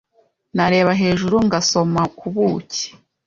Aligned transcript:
nareba 0.55 0.91
hejuru 1.01 1.35
ngasoma, 1.47 2.01
kubuki 2.17 2.85